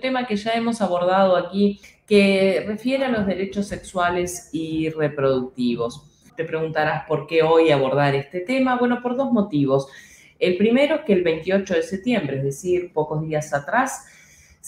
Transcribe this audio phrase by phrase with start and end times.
[0.00, 6.04] tema que ya hemos abordado aquí, que refiere a los derechos sexuales y reproductivos.
[6.36, 8.76] Te preguntarás por qué hoy abordar este tema.
[8.76, 9.88] Bueno, por dos motivos.
[10.38, 14.06] El primero que el 28 de septiembre, es decir, pocos días atrás,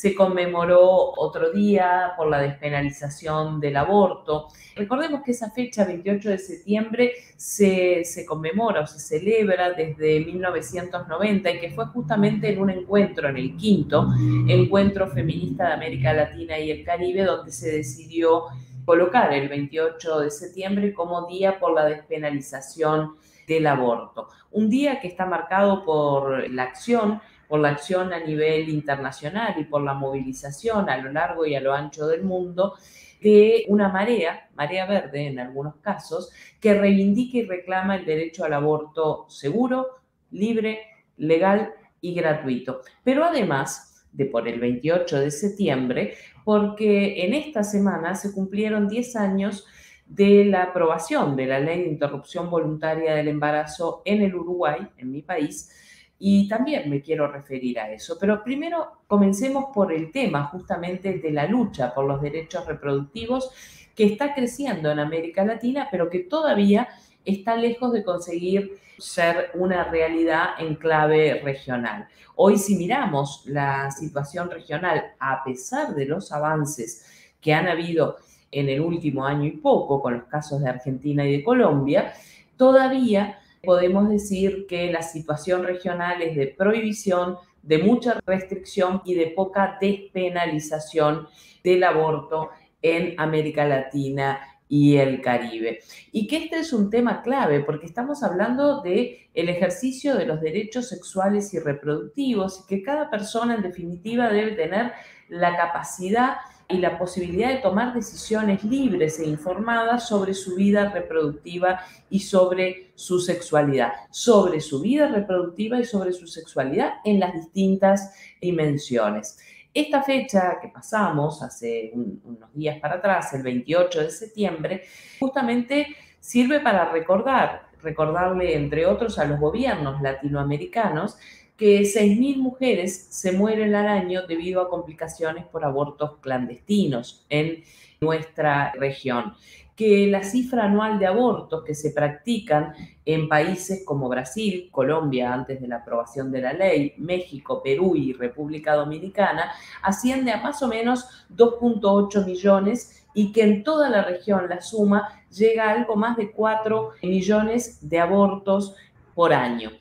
[0.01, 4.47] se conmemoró otro día por la despenalización del aborto.
[4.75, 11.51] Recordemos que esa fecha, 28 de septiembre, se, se, conmemora o se celebra desde 1990
[11.51, 14.09] y que fue justamente en un encuentro, en el quinto
[14.49, 18.45] encuentro feminista de América Latina y el Caribe, donde se decidió
[18.87, 24.29] colocar el 28 de septiembre como día por la despenalización del aborto.
[24.51, 29.65] Un día que está marcado por la acción por la acción a nivel internacional y
[29.65, 32.75] por la movilización a lo largo y a lo ancho del mundo
[33.21, 38.53] de una marea, marea verde en algunos casos, que reivindica y reclama el derecho al
[38.53, 39.89] aborto seguro,
[40.31, 40.79] libre,
[41.17, 42.83] legal y gratuito.
[43.03, 46.15] Pero además de por el 28 de septiembre,
[46.45, 49.67] porque en esta semana se cumplieron 10 años
[50.07, 55.11] de la aprobación de la ley de interrupción voluntaria del embarazo en el Uruguay, en
[55.11, 55.90] mi país,
[56.23, 58.19] y también me quiero referir a eso.
[58.21, 63.51] Pero primero comencemos por el tema justamente de la lucha por los derechos reproductivos
[63.97, 66.89] que está creciendo en América Latina, pero que todavía
[67.25, 72.07] está lejos de conseguir ser una realidad en clave regional.
[72.37, 78.19] Hoy si miramos la situación regional, a pesar de los avances que han habido
[78.53, 82.13] en el último año y poco con los casos de Argentina y de Colombia,
[82.59, 89.29] todavía podemos decir que la situación regional es de prohibición, de mucha restricción y de
[89.29, 91.29] poca despenalización
[91.63, 92.51] del aborto
[92.83, 95.81] en América Latina y el Caribe.
[96.13, 100.41] Y que este es un tema clave porque estamos hablando de el ejercicio de los
[100.41, 104.93] derechos sexuales y reproductivos y que cada persona en definitiva debe tener
[105.29, 106.37] la capacidad
[106.71, 112.93] y la posibilidad de tomar decisiones libres e informadas sobre su vida reproductiva y sobre
[112.95, 119.39] su sexualidad, sobre su vida reproductiva y sobre su sexualidad en las distintas dimensiones.
[119.73, 124.83] Esta fecha que pasamos hace unos días para atrás, el 28 de septiembre,
[125.21, 125.87] justamente
[126.19, 131.17] sirve para recordar, recordarle entre otros a los gobiernos latinoamericanos
[131.61, 137.65] que 6.000 mujeres se mueren al año debido a complicaciones por abortos clandestinos en
[138.01, 139.35] nuestra región,
[139.77, 142.73] que la cifra anual de abortos que se practican
[143.05, 148.15] en países como Brasil, Colombia antes de la aprobación de la ley, México, Perú y
[148.15, 154.49] República Dominicana asciende a más o menos 2.8 millones y que en toda la región
[154.49, 158.75] la suma llega a algo más de 4 millones de abortos
[159.15, 159.73] por año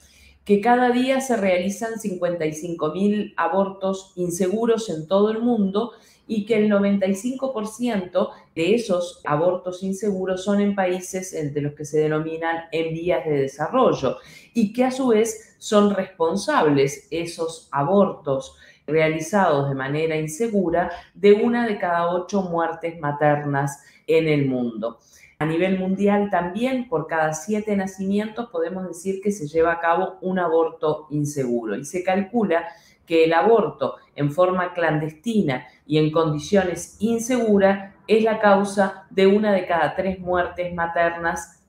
[0.49, 5.91] que cada día se realizan 55.000 abortos inseguros en todo el mundo
[6.27, 11.99] y que el 95% de esos abortos inseguros son en países de los que se
[11.99, 14.17] denominan en vías de desarrollo
[14.55, 18.55] y que a su vez son responsables esos abortos
[18.87, 24.97] realizados de manera insegura de una de cada ocho muertes maternas en el mundo.
[25.41, 30.17] A nivel mundial también, por cada siete nacimientos, podemos decir que se lleva a cabo
[30.19, 31.77] un aborto inseguro.
[31.77, 32.67] Y se calcula
[33.05, 39.53] que el aborto en forma clandestina y en condiciones inseguras es la causa de una
[39.53, 41.63] de cada tres muertes maternas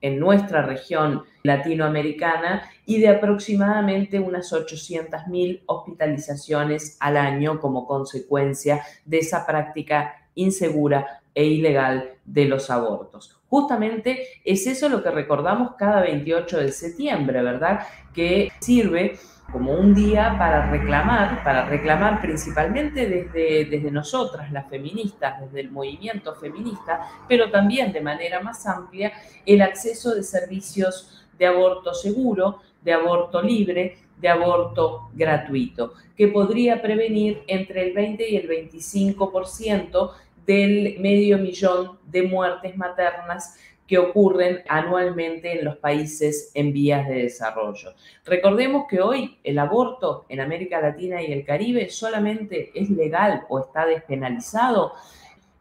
[0.00, 9.18] en nuestra región latinoamericana y de aproximadamente unas 800.000 hospitalizaciones al año como consecuencia de
[9.18, 13.36] esa práctica insegura e ilegal de los abortos.
[13.48, 17.86] Justamente es eso lo que recordamos cada 28 de septiembre, ¿verdad?
[18.14, 19.18] Que sirve
[19.52, 25.70] como un día para reclamar, para reclamar principalmente desde, desde nosotras, las feministas, desde el
[25.70, 29.12] movimiento feminista, pero también de manera más amplia,
[29.44, 36.80] el acceso de servicios de aborto seguro, de aborto libre, de aborto gratuito, que podría
[36.80, 40.12] prevenir entre el 20 y el 25%
[40.46, 47.22] del medio millón de muertes maternas que ocurren anualmente en los países en vías de
[47.22, 47.94] desarrollo.
[48.24, 53.60] Recordemos que hoy el aborto en América Latina y el Caribe solamente es legal o
[53.60, 54.92] está despenalizado,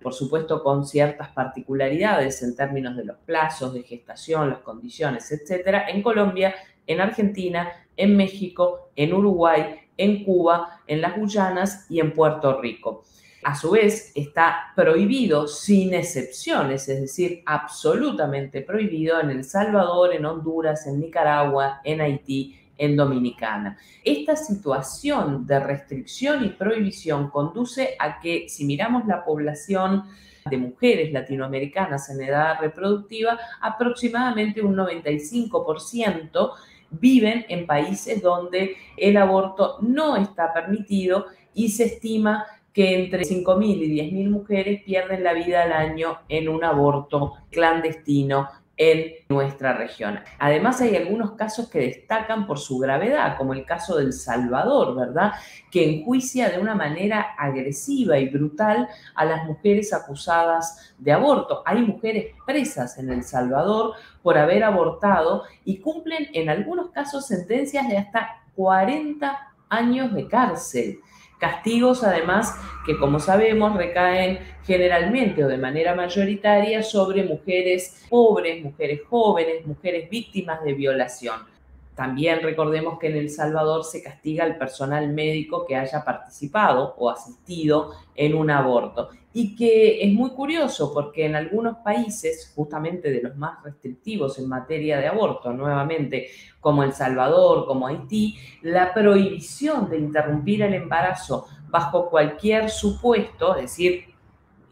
[0.01, 5.88] por supuesto con ciertas particularidades en términos de los plazos de gestación, las condiciones, etcétera,
[5.89, 6.55] en Colombia,
[6.88, 13.03] en Argentina, en México, en Uruguay, en Cuba, en las Guyanas y en Puerto Rico
[13.45, 20.25] a su vez está prohibido sin excepciones, es decir, absolutamente prohibido en El Salvador, en
[20.25, 23.77] Honduras, en Nicaragua, en Haití en Dominicana.
[24.03, 30.06] Esta situación de restricción y prohibición conduce a que si miramos la población
[30.50, 36.51] de mujeres latinoamericanas en edad reproductiva, aproximadamente un 95%
[36.89, 42.45] viven en países donde el aborto no está permitido y se estima
[42.75, 48.50] que entre 5.000 y 10.000 mujeres pierden la vida al año en un aborto clandestino
[48.75, 50.19] en nuestra región.
[50.38, 55.31] Además, hay algunos casos que destacan por su gravedad, como el caso del Salvador, ¿verdad?
[55.72, 61.63] Que enjuicia de una manera agresiva y brutal a las mujeres acusadas de aborto.
[61.66, 67.88] Hay mujeres presas en El Salvador por haber abortado y cumplen en algunos casos sentencias
[67.88, 71.00] de hasta 40 años de cárcel.
[71.39, 72.55] Castigos, además,
[72.85, 80.09] que como sabemos recaen generalmente o de manera mayoritaria sobre mujeres pobres, mujeres jóvenes, mujeres
[80.09, 81.54] víctimas de violación.
[81.95, 87.09] También recordemos que en El Salvador se castiga al personal médico que haya participado o
[87.09, 89.09] asistido en un aborto.
[89.31, 94.47] Y que es muy curioso porque en algunos países, justamente de los más restrictivos en
[94.47, 96.27] materia de aborto, nuevamente
[96.59, 103.63] como El Salvador, como Haití, la prohibición de interrumpir el embarazo bajo cualquier supuesto, es
[103.63, 104.14] decir,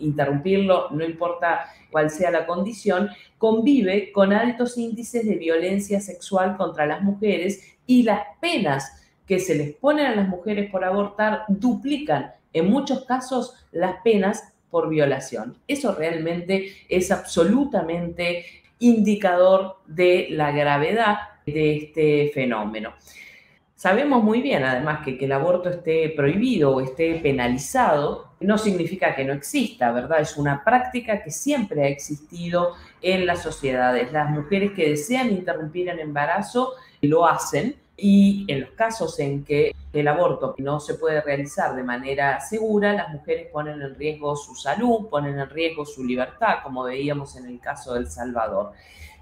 [0.04, 6.86] interrumpirlo, no importa cuál sea la condición, convive con altos índices de violencia sexual contra
[6.86, 12.32] las mujeres y las penas que se les ponen a las mujeres por abortar duplican
[12.52, 15.58] en muchos casos las penas por violación.
[15.68, 18.46] Eso realmente es absolutamente
[18.80, 22.94] indicador de la gravedad de este fenómeno.
[23.84, 29.14] Sabemos muy bien, además, que que el aborto esté prohibido o esté penalizado no significa
[29.14, 30.22] que no exista, ¿verdad?
[30.22, 34.10] Es una práctica que siempre ha existido en las sociedades.
[34.14, 39.76] Las mujeres que desean interrumpir el embarazo lo hacen y en los casos en que
[39.92, 44.56] el aborto no se puede realizar de manera segura, las mujeres ponen en riesgo su
[44.56, 48.72] salud, ponen en riesgo su libertad, como veíamos en el caso del Salvador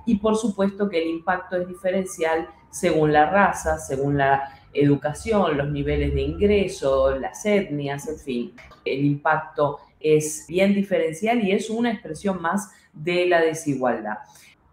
[0.06, 5.69] y por supuesto que el impacto es diferencial según la raza, según la educación, los
[5.69, 8.53] niveles de ingreso, las etnias, en fin.
[8.86, 14.19] El impacto es bien diferencial y es una expresión más de la desigualdad.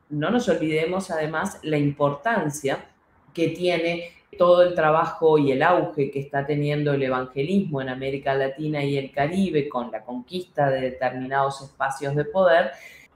[0.09, 2.87] No nos olvidemos además la importancia
[3.35, 8.35] que tiene todo el trabajo y el auge que está teniendo el evangelismo en América
[8.35, 12.71] Latina y el Caribe con la conquista de determinados espacios de poder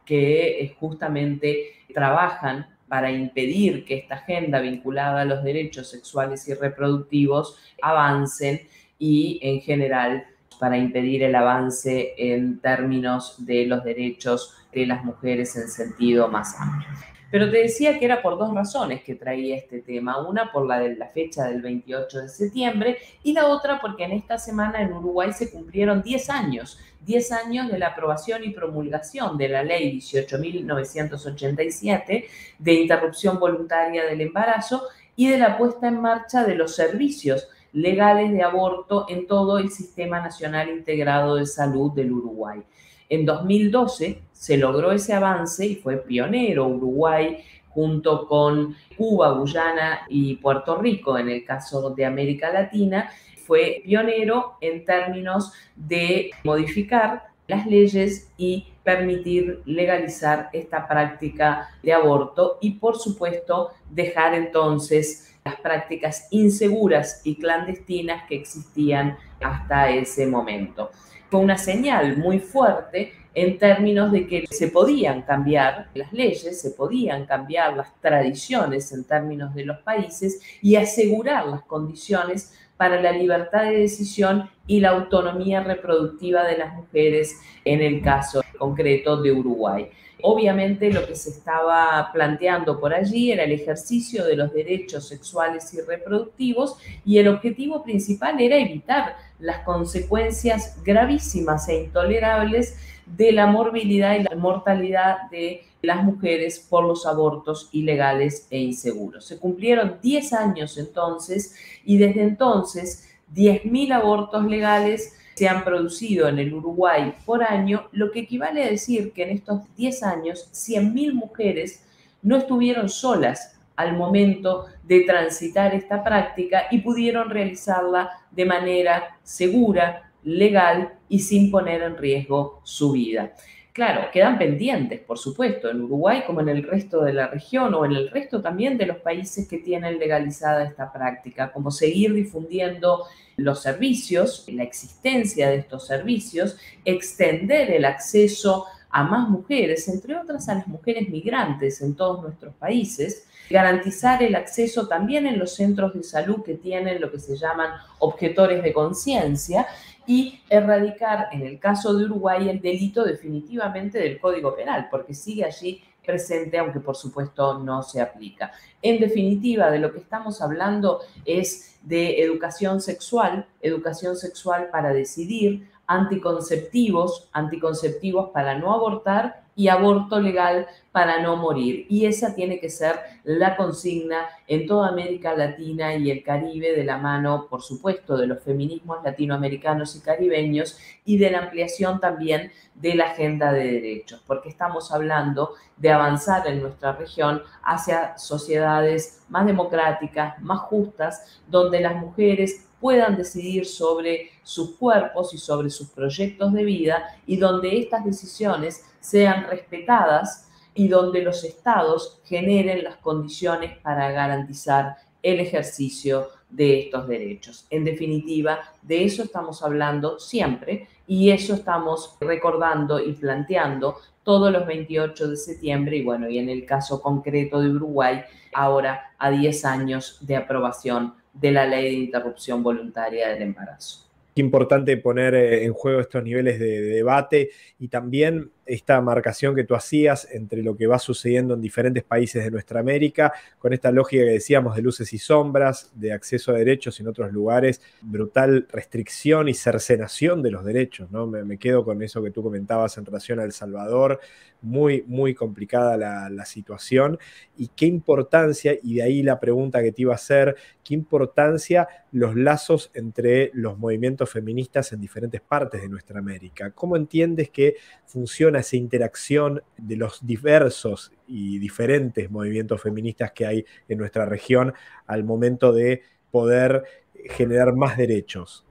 [0.05, 7.59] que justamente trabajan para impedir que esta agenda vinculada a los derechos sexuales y reproductivos
[7.81, 8.61] avancen
[8.99, 10.27] y en general
[10.61, 16.55] para impedir el avance en términos de los derechos de las mujeres en sentido más
[16.61, 17.12] amplio.
[17.33, 20.29] Pero te decía que era por dos razones que traía este tema.
[20.29, 24.13] Una por la de la fecha del 28 de septiembre y la otra porque en
[24.13, 29.39] esta semana en Uruguay se cumplieron 10 años, 10 años de la aprobación y promulgación
[29.39, 32.27] de la ley 18.987
[32.59, 34.83] de interrupción voluntaria del embarazo
[35.17, 39.71] y de la puesta en marcha de los servicios legales de aborto en todo el
[39.71, 42.63] Sistema Nacional Integrado de Salud del Uruguay.
[43.09, 47.39] En 2012 se logró ese avance y fue pionero Uruguay
[47.69, 51.19] junto con Cuba, Guyana y Puerto Rico.
[51.19, 53.11] En el caso de América Latina,
[53.47, 62.59] fue pionero en términos de modificar las leyes y permitir legalizar esta práctica de aborto
[62.61, 70.91] y por supuesto dejar entonces las prácticas inseguras y clandestinas que existían hasta ese momento
[71.33, 76.73] fue una señal muy fuerte en términos de que se podían cambiar las leyes, se
[76.73, 83.13] podían cambiar las tradiciones en términos de los países y asegurar las condiciones para la
[83.13, 89.33] libertad de decisión y la autonomía reproductiva de las mujeres en el caso concreto de
[89.33, 89.89] Uruguay.
[90.25, 95.73] Obviamente lo que se estaba planteando por allí era el ejercicio de los derechos sexuales
[95.75, 103.47] y reproductivos y el objetivo principal era evitar las consecuencias gravísimas e intolerables de la
[103.47, 109.27] morbilidad y la mortalidad de las mujeres por los abortos ilegales e inseguros.
[109.27, 116.39] Se cumplieron 10 años entonces y desde entonces 10.000 abortos legales se han producido en
[116.39, 121.15] el Uruguay por año, lo que equivale a decir que en estos 10 años 100.000
[121.15, 121.83] mujeres
[122.23, 130.13] no estuvieron solas al momento de transitar esta práctica y pudieron realizarla de manera segura,
[130.23, 133.33] legal y sin poner en riesgo su vida.
[133.73, 137.87] Claro, quedan pendientes, por supuesto, en Uruguay como en el resto de la región o
[137.87, 143.07] en el resto también de los países que tienen legalizada esta práctica, como seguir difundiendo
[143.37, 150.51] los servicios, la existencia de estos servicios, extender el acceso a más mujeres, entre otras
[150.51, 155.95] a las mujeres migrantes en todos nuestros países, garantizar el acceso también en los centros
[155.95, 159.67] de salud que tienen lo que se llaman objetores de conciencia
[160.07, 165.45] y erradicar, en el caso de Uruguay, el delito definitivamente del Código Penal, porque sigue
[165.45, 168.53] allí presente, aunque por supuesto no se aplica.
[168.81, 175.69] En definitiva, de lo que estamos hablando es de educación sexual, educación sexual para decidir,
[175.87, 181.87] anticonceptivos, anticonceptivos para no abortar y aborto legal para no morir.
[181.89, 186.85] Y esa tiene que ser la consigna en toda América Latina y el Caribe de
[186.85, 192.51] la mano, por supuesto, de los feminismos latinoamericanos y caribeños y de la ampliación también
[192.75, 199.23] de la agenda de derechos, porque estamos hablando de avanzar en nuestra región hacia sociedades
[199.29, 205.89] más democráticas, más justas, donde las mujeres puedan decidir sobre sus cuerpos y sobre sus
[205.89, 212.97] proyectos de vida y donde estas decisiones sean respetadas y donde los estados generen las
[212.97, 217.67] condiciones para garantizar el ejercicio de estos derechos.
[217.71, 224.67] En definitiva, de eso estamos hablando siempre y eso estamos recordando y planteando todos los
[224.67, 229.65] 28 de septiembre y bueno, y en el caso concreto de Uruguay, ahora a 10
[229.65, 234.03] años de aprobación de la ley de interrupción voluntaria del embarazo.
[234.35, 239.65] Qué importante poner eh, en juego estos niveles de, debate y también esta marcación que
[239.65, 243.91] tú hacías entre lo que va sucediendo en diferentes países de nuestra América, con esta
[243.91, 248.67] lógica que decíamos de luces y sombras, de acceso a derechos en otros lugares, brutal
[248.71, 251.27] restricción y cercenación de los derechos, ¿no?
[251.27, 254.21] Me, quedo con eso que tú comentabas en relación a El Salvador,
[254.63, 257.19] muy, muy complicada la, la situación
[257.57, 261.89] y qué importancia, y de ahí la pregunta que te iba a hacer, qué importancia
[262.13, 266.71] los lazos entre los movimientos feministas en diferentes partes de nuestra América.
[266.71, 267.77] ¿Cómo entiendes que
[268.07, 274.73] funciona esa interacción de los diversos y diferentes movimientos feministas que hay en nuestra región
[275.07, 276.85] al momento de poder
[277.31, 278.65] generar más derechos?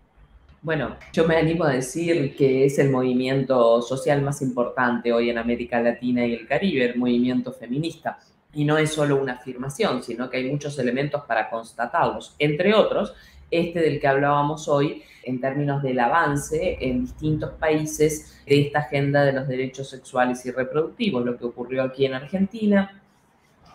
[0.63, 5.39] Bueno, yo me animo a decir que es el movimiento social más importante hoy en
[5.39, 8.19] América Latina y el Caribe, el movimiento feminista.
[8.53, 12.35] Y no es solo una afirmación, sino que hay muchos elementos para constatarlos.
[12.37, 13.15] Entre otros,
[13.51, 19.23] este del que hablábamos hoy en términos del avance en distintos países de esta agenda
[19.23, 23.00] de los derechos sexuales y reproductivos, lo que ocurrió aquí en Argentina,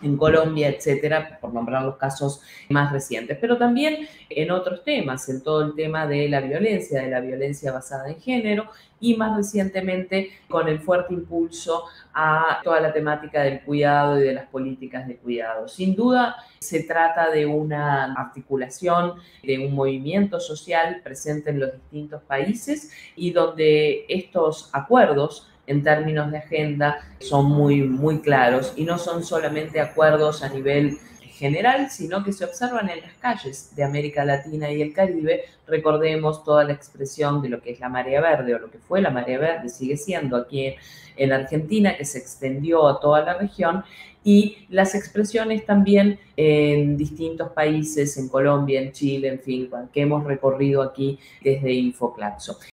[0.01, 5.41] en Colombia, etcétera, por nombrar los casos más recientes, pero también en otros temas, en
[5.41, 10.31] todo el tema de la violencia, de la violencia basada en género y más recientemente
[10.49, 15.17] con el fuerte impulso a toda la temática del cuidado y de las políticas de
[15.17, 15.67] cuidado.
[15.67, 19.13] Sin duda, se trata de una articulación
[19.43, 26.31] de un movimiento social presente en los distintos países y donde estos acuerdos en términos
[26.31, 30.97] de agenda son muy, muy claros y no son solamente acuerdos a nivel
[31.37, 35.43] general, sino que se observan en las calles de América Latina y el Caribe.
[35.67, 39.01] Recordemos toda la expresión de lo que es la marea verde o lo que fue
[39.01, 40.73] la marea verde, sigue siendo aquí
[41.15, 43.83] en Argentina, que se extendió a toda la región,
[44.23, 50.25] y las expresiones también en distintos países, en Colombia, en Chile, en fin, que hemos
[50.25, 52.57] recorrido aquí desde Infoclaxo.